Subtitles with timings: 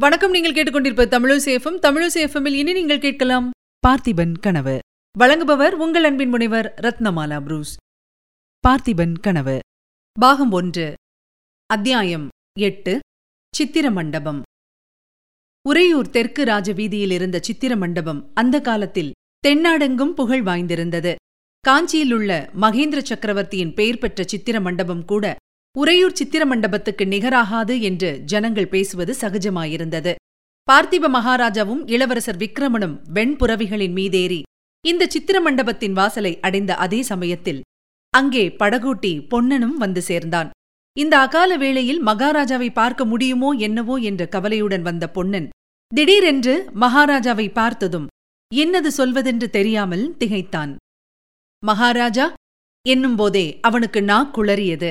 [0.00, 3.50] வணக்கம் நீங்கள் கேட்டுக்கொண்டிருப்ப தமிழசேஃபம் தமிழசேஃபமில் இனி நீங்கள் கேட்கலாம்
[3.86, 4.78] பார்த்திபன் கனவு.
[5.18, 7.76] வழங்குபவர் உங்கள் அன்பின் முனைவர் ரத்னமாலா புரூஸ்.
[8.68, 9.58] பார்த்திபன் கனவு.
[10.20, 10.94] பாகம் ஒன்று.
[11.66, 12.28] அத்தியாயம்
[12.60, 12.98] எட்டு.
[13.54, 14.42] சித்திர மண்டபம்.
[15.68, 19.12] உறையூர் தெற்கு ராஜ வீதியில் இருந்த சித்திர மண்டபம் அந்த காலத்தில்
[19.48, 21.14] தென்னாடெங்கும் புகழ் வாய்ந்திருந்தது.
[21.68, 25.36] காஞ்சியிலுள்ள மகேந்திர சக்கரவர்த்தியின் பெயர் பெற்ற சித்திர மண்டபம் கூட
[25.76, 30.12] உறையூர் சித்திர மண்டபத்துக்கு நிகராகாது என்று ஜனங்கள் பேசுவது சகஜமாயிருந்தது.
[30.68, 34.38] பார்த்திப மகாராஜாவும் இளவரசர் விக்ரமனும் வெண்புறவிகளின் மீதேறி
[34.84, 37.60] இந்த சித்திர மண்டபத்தின் வாசலை அடைந்த அதே சமயத்தில்
[38.14, 40.50] அங்கே படகூட்டி பொன்னனும் வந்து சேர்ந்தான்.
[40.96, 45.48] இந்த அகால வேளையில் மகாராஜாவை பார்க்க முடியுமோ என்னவோ என்ற கவலையுடன் வந்த பொன்னன்
[45.92, 48.06] திடீரென்று மகாராஜாவை பார்த்ததும்
[48.52, 50.74] என்னது சொல்வதென்று தெரியாமல் திகைத்தான்.
[51.62, 52.26] மகாராஜா
[52.86, 54.90] என்னும் போதே அவனுக்கு நா குளறியது.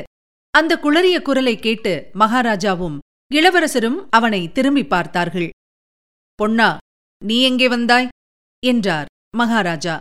[0.54, 2.98] அந்த குளறிய குரலை கேட்டு மகாராஜாவும்
[3.34, 5.50] இளவரசரும் அவனை திரும்பி பார்த்தார்கள்.
[6.36, 6.78] பொன்னா
[7.26, 8.08] நீ எங்கே வந்தாய்?
[8.66, 9.06] என்றார்
[9.38, 10.00] மகாராஜா.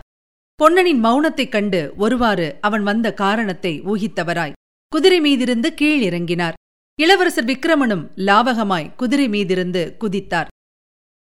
[0.63, 4.51] பொன்னனின் மௌனத்தைக் கண்டு ஒருவாறு அவன் வந்த காரணத்தை ஊகித்தவராய்
[4.87, 6.53] குதிரை மீதிருந்து கீழ் இறங்கினார்
[6.99, 10.47] இளவரசர் விக்ரமனும் லாவகமாய் குதிரை மீதிருந்து குதித்தார்.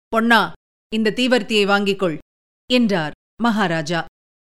[0.07, 0.51] பொன்னா
[0.93, 2.19] இந்த தீவர்த்தியை வாங்கிக்
[2.71, 4.05] என்றார் மகாராஜா.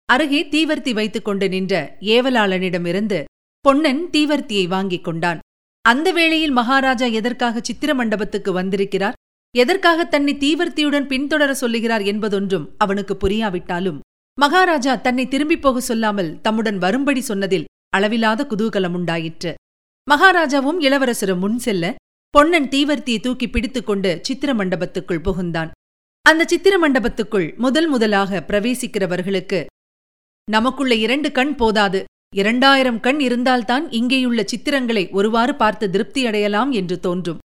[0.05, 3.23] அருகே தீவர்த்தி வைத்துக் கொண்டு நின்ற ஏவலாளனிடமிருந்து
[3.66, 5.39] பொன்னன் தீவர்த்தியை வாங்கிக் கொண்டான்.
[5.81, 9.16] அந்த வேளையில் மகாராஜா எதற்காக சித்திர மண்டபத்துக்கு வந்திருக்கிறார்?
[9.55, 13.99] எதற்காக தன்னை தீவர்த்தியுடன் பின்தொடர சொல்லுகிறார் என்பதொன்றும் அவனுக்கு புரியாவிட்டாலும்
[14.38, 19.53] மகாராஜா தன்னை திரும்பிப் போக சொல்லாமல் தம்முடன் வரும்படி சொன்னதில் அளவிலாத குதூகலம் உண்டாயிற்று.
[20.11, 21.95] மகாராஜாவும் இளவரசரும் முன் செல்ல
[22.29, 25.72] பொன்னன் தீவர்த்தியை தூக்கி பிடித்துக்கொண்டு சித்திர மண்டபத்துக்குள் புகுந்தான்.
[26.22, 29.61] அந்த சித்திர மண்டபத்துக்குள் முதல் முதலாக பிரவேசிக்கிறவர்களுக்கு
[30.52, 32.02] நமக்குள்ள இரண்டு கண் போதாது.
[32.36, 37.38] இரண்டாயிரம் கண் இருந்தால்தான் இங்கேயுள்ள சித்திரங்களை ஒருவாறு பார்த்து திருப்தியடையலாம் என்று தோன்றும்.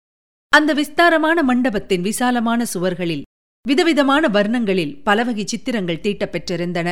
[0.53, 3.27] அந்த விஸ்தாரமான மண்டபத்தின் விசாலமான சுவர்களில்
[3.65, 6.91] விதவிதமான வர்ணங்களில் பலவகை சித்திரங்கள் தீட்டப்பெற்றிருந்தன.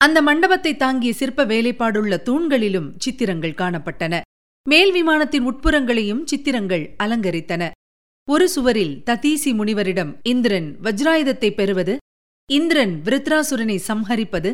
[0.00, 4.14] அந்த மண்டபத்தை தாங்கிய சிற்ப வேலைப்பாடுள்ள தூண்களிலும் சித்திரங்கள் காணப்பட்டன.
[4.66, 7.62] மேல் விமானத்தின் உட்புறங்களையும் சித்திரங்கள் அலங்கரித்தன.
[8.28, 11.94] ஒரு சுவரில் ததீசி முனிவரிடம் இந்திரன் வஜ்ராயுதத்தை பெறுவது
[12.50, 14.50] இந்திரன் விருத்ராசுரனை சம்ஹரிப்பது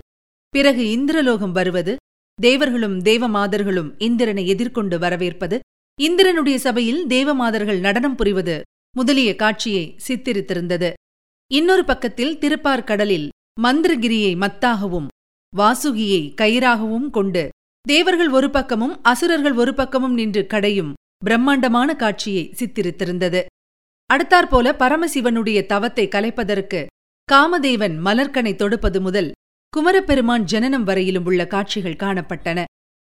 [0.54, 1.92] பிறகு இந்திரலோகம் வருவது
[2.40, 5.56] தேவர்களும் தேவமாதர்களும் இந்திரனை எதிர்கொண்டு வரவேற்பது
[5.98, 8.56] இந்திரனுடைய சபையில் தேவமாதர்கள் நடனம் புரிவது
[8.96, 10.92] முதலிய காட்சியை சித்திரித்திருந்தது.
[11.50, 13.28] இன்னொரு பக்கத்தில் திருப்பார்கடலில்
[13.60, 15.08] மந்திரகிரியை மத்தாகவும்
[15.56, 17.48] வாசுகியை கயிறாகவும் கொண்டு
[17.88, 20.92] தேவர்கள் ஒரு பக்கமும் அசுரர்கள் ஒரு பக்கமும் நின்று கடையும்
[21.24, 23.40] பிரம்மாண்டமான காட்சியை சித்திரித்திருந்தது.
[24.10, 26.80] அடுத்தாற்போல பரமசிவனுடைய தவத்தை கலைப்பதற்கு
[27.28, 29.30] காமதேவன் மலர்கனை தொடுப்பது முதல்
[29.72, 32.64] குமரப்பெருமான் ஜனனம் வரையிலும் உள்ள காட்சிகள் காணப்பட்டன.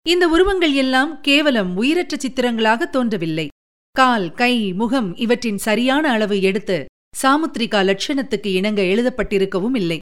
[0.06, 3.48] இந்த உருவங்கள் எல்லாம் கேவலம் உயிரற்ற சித்திரங்களாக தோன்றவில்லை.
[3.96, 6.84] கால் கை முகம் இவற்றின் சரியான அளவு எடுத்து
[7.22, 9.98] சாமுத்ரிகா லட்சணத்துக்கு இணங்க எழுதப்பட்டிருக்கவும் இல்லை.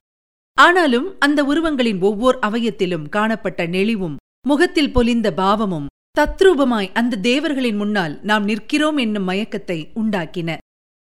[0.58, 4.16] ஆனாலும் அந்த உருவங்களின் ஒவ்வொரு அவயத்திலும் காணப்பட்ட நெளிவும்
[4.48, 5.86] முகத்தில் பொலிந்த பாவமும்
[6.18, 10.56] தத்ரூபமாய் அந்த தேவர்களின் முன்னால் நாம் நிற்கிறோம் என்னும் மயக்கத்தை உண்டாக்கின.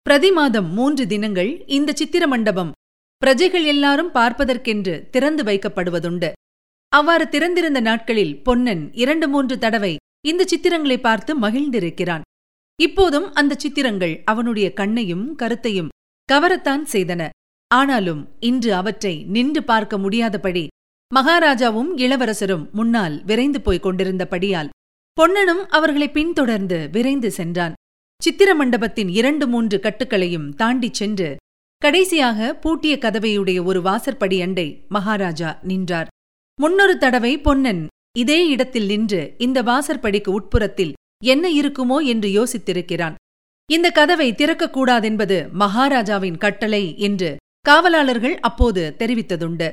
[0.07, 2.71] பிரதி மாதம் மூன்று தினங்கள் இந்த சித்திர மண்டபம்
[3.23, 6.33] பிரஜைகள் எல்லாரும் பார்ப்பதற்கென்று திறந்து வைக்கப்படுவதுண்டு.
[6.89, 9.97] அவ்வாறு திறந்திருந்த நாட்களில் பொன்னன் இரண்டு மூன்று தடவை
[10.27, 12.21] இந்த சித்திரங்களை பார்த்து மகிழ்ந்திருக்கிறான்.
[12.83, 15.89] இப்போதும் அந்த சித்திரங்கள் அவனுடைய கண்ணையும் கருத்தையும்
[16.33, 17.29] கவரத்தான் செய்தன.
[17.71, 20.67] ஆனாலும் இன்று அவற்றை நின்று பார்க்க முடியாதபடி
[21.15, 24.73] மகாராஜாவும் இளவரசரும் முன்னால் விரைந்து போய்க் கொண்டிருந்தபடியால்
[25.13, 27.73] பொன்னனும் அவர்களை பின்தொடர்ந்து விரைந்து சென்றான்.
[28.23, 31.31] சித்திர மண்டபத்தின் இரண்டு மூன்று கட்டுக்களையும் தாண்டிச் சென்று
[31.83, 36.09] கடைசியாக பூட்டிய கதவையுடைய ஒரு வாசற்படி அண்டை மகாராஜா நின்றார்.
[36.61, 37.81] முன்னொரு தடவை பொன்னன்
[38.19, 40.93] இதே இடத்தில் நின்று இந்த வாசற்படிக்கு உட்புறத்தில்
[41.25, 43.15] என்ன இருக்குமோ என்று யோசித்திருக்கிறான்.
[43.71, 49.69] இந்த கதவை திறக்கக்கூடாதென்பது மகாராஜாவின் கட்டளை என்று காவலாளர்கள் அப்போது தெரிவித்ததுண்டு.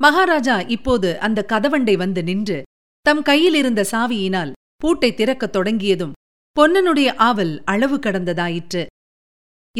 [0.00, 2.58] மகாராஜா இப்போது அந்த கதவண்டை வந்து நின்று
[3.06, 6.12] தம் கையில் இருந்த சாவியினால் பூட்டை திறக்கத் தொடங்கியதும்
[6.56, 8.84] பொன்னனுடைய ஆவல் அளவு கடந்ததாயிற்று.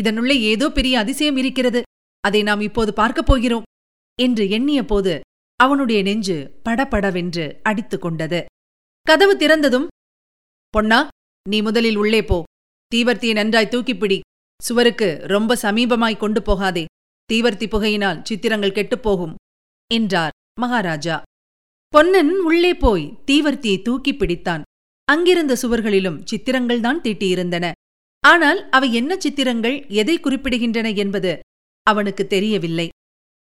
[0.00, 1.82] இதனுள்ளே ஏதோ பெரிய அதிசயம் இருக்கிறது.
[2.20, 3.62] அதை நாம் இப்போது பார்க்கப் போகிறோம்.
[4.22, 5.20] என்று எண்ணிய போது
[5.56, 8.44] அவனுடைய நெஞ்சு படபடவென்று அடித்துக் கொண்டது.
[9.02, 9.86] கதவு திறந்ததும்
[10.68, 11.08] பொன்னா
[11.48, 12.42] நீ முதலில் உள்ளே போ.
[12.94, 14.20] தீவர்த்தியை நன்றாய் தூக்கிப்பிடி
[14.62, 16.84] சுவருக்கு ரொம்ப சமீபமாய் கொண்டு போகாதே.
[17.32, 19.34] தீவர்த்தி புகையினால் சித்திரங்கள் கெட்டுப்போகும்
[19.94, 21.22] என்றார் மகாராஜா.
[21.88, 24.62] பொன்னன் உள்ளே போய் தீவர்த்தியை தூக்கிப் பிடித்தான்.
[25.04, 27.72] அங்கிருந்த சுவர்களிலும் சித்திரங்கள்தான் தீட்டியிருந்தன.
[28.30, 31.32] ஆனால் அவை என்ன சித்திரங்கள் எதை குறிப்பிடுகின்றன என்பது
[31.86, 32.86] அவனுக்கு தெரியவில்லை.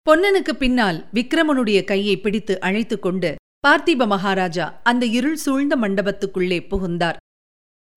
[0.06, 3.30] பொன்னனுக்கு பின்னால் விக்ரமனுடைய கையை பிடித்து அழைத்துக் கொண்டு
[3.66, 7.20] பார்த்திப மகாராஜா அந்த இருள் சூழ்ந்த மண்டபத்துக்குள்ளே புகுந்தார்.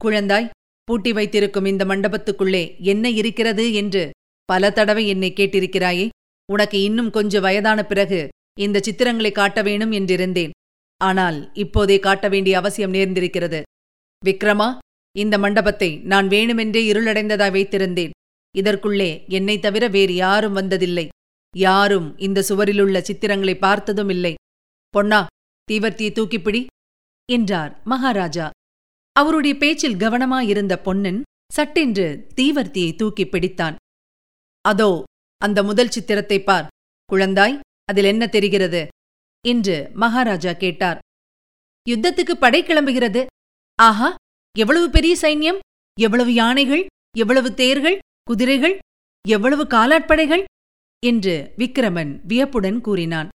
[0.02, 0.52] குழந்தாய்
[0.88, 4.04] பூட்டி வைத்திருக்கும் இந்த மண்டபத்துக்குள்ளே என்ன இருக்கிறது என்று
[4.50, 6.08] பல தடவை என்னை கேட்டிருக்கிறாயே.
[6.50, 8.20] உனக்கு இன்னும் கொஞ்ச வயதான பிறகு
[8.60, 10.54] இந்த சித்திரங்களை காட்ட வேணும் என்றிருந்தேன்.
[11.02, 13.62] ஆனால் இப்போதே காட்ட வேண்டிய அவசியம் நேர்ந்திருக்கிறது.
[14.24, 14.68] விக்ரமா
[15.16, 18.10] இந்த மண்டபத்தை நான் வேணுமென்றே இருளடைந்ததா வைத்திருந்தேன்.
[18.58, 21.08] இதற்குள்ளே என்னைத் தவிர வேறு யாரும் வந்ததில்லை.
[21.58, 24.34] யாரும் இந்த சுவரிலுள்ள சித்திரங்களை பார்த்ததும் இல்லை
[24.90, 25.26] பொன்னா
[25.72, 26.66] தீவர்த்தியை தூக்கிப்பிடி
[27.32, 28.50] என்றார் மகாராஜா.
[29.12, 31.22] அவருடைய பேச்சில் கவனமாயிருந்த பொன்னன்
[31.54, 33.76] சட்டென்று தீவர்த்தியை தூக்கிப் பிடித்தான்.
[34.62, 35.04] அதோ
[35.38, 36.68] அந்த முதல் சித்திரத்தை பார்.
[37.12, 38.88] குழந்தாய் அதில் என்ன தெரிகிறது?
[39.48, 41.00] என்று மகாராஜா கேட்டார்.
[41.90, 43.26] யுத்தத்துக்கு படை கிளம்புகிறது.
[43.76, 44.16] ஆஹா!
[44.56, 45.60] எவ்வளவு பெரிய சைன்யம்?
[45.98, 46.84] எவ்வளவு யானைகள்?
[47.16, 47.98] எவ்வளவு தேர்கள்?
[48.30, 48.76] குதிரைகள்?
[49.26, 50.44] எவ்வளவு காலாட்படைகள்?
[51.04, 53.30] என்று விக்கிரமன் வியப்புடன் கூறினான்.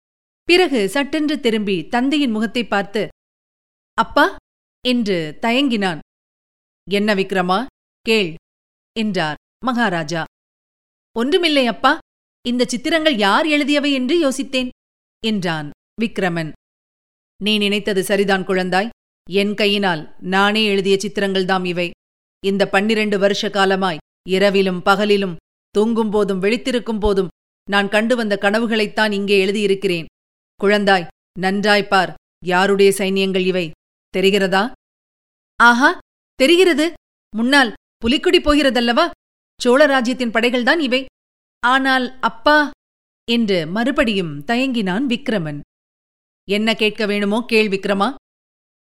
[0.48, 3.02] பிறகு சட்டென்று திரும்பி தந்தையின் முகத்தை பார்த்து
[3.98, 4.24] அப்பா!
[4.84, 6.00] என்று தயங்கினான்.
[6.86, 7.58] என்ன விக்ரமா
[8.06, 8.30] கேள்!
[8.96, 10.22] என்றார் மகாராஜா.
[11.16, 11.92] ஒன்றுமில்லை அப்பா!
[12.44, 14.70] இந்த சித்திரங்கள் யார் எழுதியவை என்று யோசித்தேன்!
[15.22, 15.68] என்றான்
[16.00, 16.52] விக்ரமன்
[17.40, 18.90] நீ நினைத்தது சரிதான் குழந்தாய்.
[19.30, 21.90] என் கையினால் நானே எழுதிய சித்திரங்கள்தாம் இவை.
[22.44, 23.98] இந்த பன்னிரண்டு வருஷ காலமாய்
[24.28, 25.36] இரவிலும் பகலிலும்
[25.74, 27.28] தூங்கும் போதும் விழித்திருக்கும் போதும்
[27.68, 30.06] நான் கண்டு வந்த கனவுகளைத்தான் இங்கே எழுதியிருக்கிறேன்.
[30.60, 31.06] குழந்தாய்
[31.40, 33.70] நன்றாய்ப்பார் யாருடைய சைன்யங்கள் இவை?
[34.14, 34.72] தெரிகிறதா?
[35.60, 35.98] ஆஹா
[36.34, 36.92] தெரிகிறது.
[37.36, 37.72] முன்னால்
[38.04, 39.10] புலிக்குடி போகிறதல்லவா?
[39.60, 41.04] சோழ ராஜ்யத்தின் படைகள்தான் இவை.
[41.62, 42.70] ஆனால் அப்பா!
[43.24, 45.60] என்று மறுபடியும் தயங்கினான் விக்ரமன்.
[46.44, 48.14] என்ன கேட்க வேணுமோ கேள் விக்ரமா.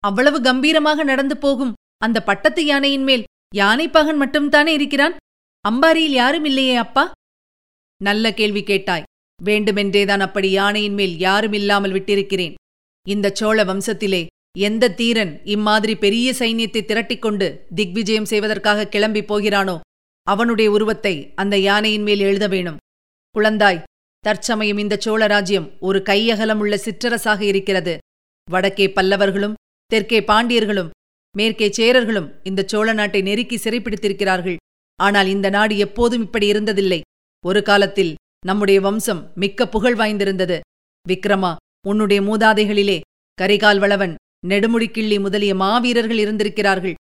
[0.05, 3.25] அவ்வளவு கம்பீரமாக நடந்து போகும் அந்த பட்டத்து யானையின் மேல்
[3.56, 5.14] யானைப்பாகன் மட்டும்தானே இருக்கிறான்?
[5.64, 7.05] அம்பாரியில் யாரும் இல்லையே அப்பா?
[8.00, 9.06] நல்ல கேள்வி கேட்டாய்.
[9.38, 12.55] வேண்டுமென்றேதான் அப்படி யானையின் மேல் யாரும் இல்லாமல் விட்டிருக்கிறேன்.
[13.06, 14.23] இந்த சோழ வம்சத்திலே
[14.69, 19.76] எந்த தீரன் இம்மாதிரி பெரிய சைன்யத்தை திரட்டிக்கொண்டு திக்விஜயம் செய்வதற்காக கிளம்பி போகிறானோ
[20.26, 22.81] அவனுடைய உருவத்தை அந்த யானையின் மேல் எழுத வேணும்.
[23.35, 23.85] குழந்தாய்
[24.25, 27.94] தற்சமயம் இந்த சோழ ராஜ்யம் ஒரு கையகலமுள்ள சிற்றரசாக இருக்கிறது.
[28.49, 29.58] வடக்கே பல்லவர்களும்
[29.92, 30.90] தெற்கே பாண்டியர்களும்
[31.34, 34.56] மேற்கே சேரர்களும் இந்த சோழ நாட்டை நெருக்கி சிறைப்பிடித்திருக்கிறார்கள்.
[34.98, 37.00] ஆனால் இந்த நாடு எப்போதும் இப்படி இருந்ததில்லை.
[37.44, 38.12] ஒரு காலத்தில்
[38.46, 40.56] நம்முடைய வம்சம் மிக்க புகழ் வாய்ந்திருந்தது.
[41.06, 41.52] விக்ரமா
[41.88, 42.98] உன்னுடைய மூதாதைகளிலே
[43.42, 44.14] கரிகால் வளவன்
[44.48, 46.96] நெடுமுடிக்கிள்ளி முதலிய மாவீரர்கள் இருந்திருக்கிறார்கள்.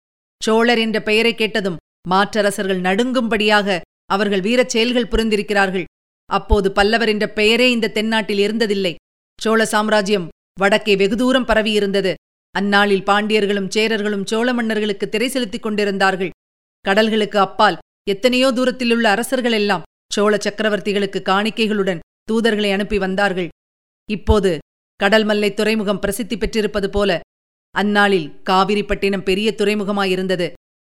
[0.41, 5.87] சோழர் என்ற பெயரை கேட்டதும் மாற்றரசர்கள் நடுங்கும்படியாக அவர்கள் வீரச் செயல்கள் புரிந்திருக்கிறார்கள்.
[6.29, 8.93] அப்போது பல்லவர் என்ற பெயரே இந்த தென்னாட்டில் இருந்ததில்லை.
[9.41, 10.29] சோழ சாம்ராஜ்யம்
[10.59, 12.13] வடக்கே வெகு தூரம் பரவியிருந்தது.
[12.55, 16.31] அந்நாளில் பாண்டியர்களும் சேரர்களும் சோழ மன்னர்களுக்கு திரை செலுத்திக் கொண்டிருந்தார்கள்.
[16.85, 23.49] கடல்களுக்கு அப்பால் எத்தனையோ தூரத்திலுள்ள அரசர்கள் எல்லாம் சோழ சக்கரவர்த்திகளுக்கு காணிக்கைகளுடன் தூதர்களை அனுப்பி வந்தார்கள்.
[24.09, 24.51] இப்போது
[24.99, 27.19] கடல்மல்லை துறைமுகம் பிரசித்தி பெற்றிருப்பது போல
[27.75, 30.47] அந்நாளில் காவிரிப்பட்டினம் பெரிய துறைமுகமாயிருந்தது.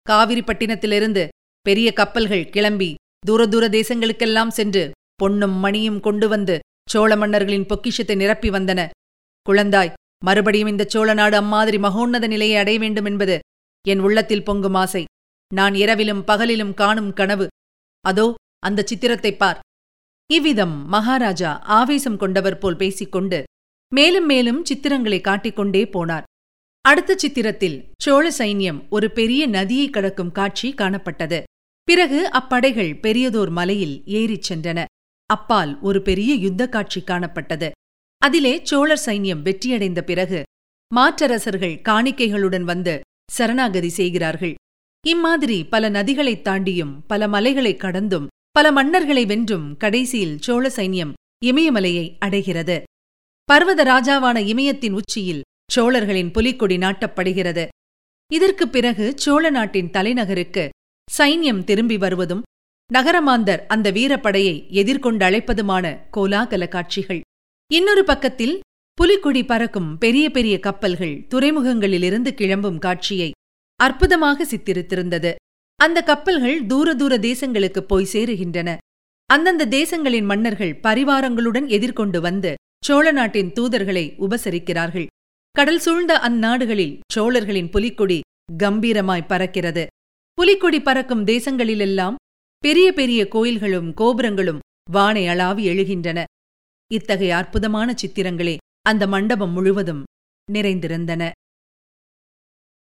[0.06, 1.24] காவிரிப்பட்டினத்திலிருந்து
[1.66, 2.90] பெரிய கப்பல்கள் கிளம்பி
[3.28, 4.84] தூர தூர தேசங்களுக்கெல்லாம் சென்று
[5.16, 6.56] பொன்னும் மணியும் கொண்டு வந்து
[6.90, 8.82] சோழ மன்னர்களின் பொக்கிஷத்தை நிரப்பி வந்தன.
[9.46, 9.92] குழந்தாய்
[10.26, 13.40] மறுபடியும் இந்த சோழ நாடு அம்மாதிரி மகோன்னத நிலையை அடைய வேண்டும் என்பது
[13.88, 15.06] என் உள்ளத்தில் பொங்கும் ஆசை.
[15.54, 17.48] நான் இரவிலும் பகலிலும் காணும் கனவு.
[18.02, 19.60] அதோ அந்த சித்திரத்தைப் பார்.
[20.32, 23.44] இவ்விதம் மகாராஜா ஆவேசம் கொண்டவர் போல் பேசிக்கொண்டு
[23.94, 26.24] மேலும் மேலும் சித்திரங்களை காட்டிக்கொண்டே போனார்.
[26.82, 31.44] அடுத்த சித்திரத்தில் சோழ சைன்யம் ஒரு பெரிய நதியை கடக்கும் காட்சி காணப்பட்டது.
[31.84, 34.86] பிறகு அப்படைகள் பெரியதோர் மலையில் ஏறிச் சென்றன.
[35.26, 37.72] அப்பால் ஒரு பெரிய யுத்த காட்சி காணப்பட்டது.
[38.24, 40.44] அதிலே சோழர் சைன்யம் வெற்றியடைந்த பிறகு
[40.94, 43.00] மாற்றரசர்கள் காணிக்கைகளுடன் வந்து
[43.32, 44.54] சரணாகதி செய்கிறார்கள்.
[45.08, 51.14] இம்மாதிரி பல நதிகளைத் தாண்டியும் பல மலைகளைக் கடந்தும் பல மன்னர்களை வென்றும் கடைசியில் சோழ சைன்யம்
[51.46, 52.84] இமயமலையை அடைகிறது.
[53.52, 57.68] பர்வத ராஜாவான இமயத்தின் உச்சியில் சோழர்களின் புலிக்கொடி நாட்டப்படுகிறது.
[58.34, 60.70] இதற்குப் பிறகு சோழ நாட்டின் தலைநகருக்கு
[61.18, 62.42] சைன்யம் திரும்பி வருவதும்
[62.94, 67.22] நகரமாந்தர் அந்த வீரப்படையை எதிர்கொண்டு அழைப்பதுமான கோலாகல காட்சிகள்.
[67.72, 68.60] இன்னொரு பக்கத்தில்
[68.94, 73.32] புலிக்கொடி பறக்கும் பெரிய பெரிய கப்பல்கள் துறைமுகங்களிலிருந்து கிளம்பும் காட்சியை
[73.76, 75.36] அற்புதமாக சித்திரித்திருந்தது.
[75.76, 78.78] அந்த கப்பல்கள் தூர தூர தேசங்களுக்கு போய் சேருகின்றன.
[79.26, 82.54] அந்தந்த தேசங்களின் மன்னர்கள் பரிவாரங்களுடன் எதிர்கொண்டு வந்து
[82.86, 85.06] சோழ நாட்டின் தூதர்களை உபசரிக்கிறார்கள்.
[85.52, 88.20] கடல் சூழ்ந்த அந்நாடுகளில் சோழர்களின் புலிக்கொடி
[88.64, 89.86] கம்பீரமாய் பறக்கிறது.
[90.34, 92.16] புலிக்கொடி பறக்கும் தேசங்களிலெல்லாம்
[92.58, 94.60] பெரிய பெரிய கோயில்களும் கோபுரங்களும்
[94.92, 96.24] வானை அளாவி எழுகின்றன.
[96.94, 100.04] இத்தகைய அற்புதமான சித்திரங்களே அந்த மண்டபம் முழுவதும்
[100.52, 101.32] நிறைந்திருந்தன.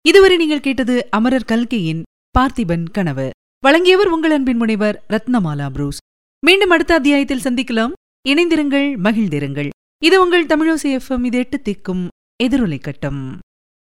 [0.08, 2.02] இதுவரை நீங்கள் கேட்டது அமரர் கல்கையின்
[2.40, 3.30] பார்த்திபன் கனவு.
[3.60, 5.98] வழங்கியவர் உங்கள் அன்பின் முனைவர் ரத்னமாலா புரூஸ்.
[6.46, 7.92] மீண்டும் அடுத்த அத்தியாயத்தில் சந்திக்கலாம்.
[8.28, 9.70] இணைந்திருங்கள் மகிழ்ந்திருங்கள்.
[10.04, 11.26] இது உங்கள் தமிழோசி எஃப்எம்.
[11.26, 12.08] இது எட்டு திக்கும்
[12.44, 13.40] எதிரொலை கட்டம்.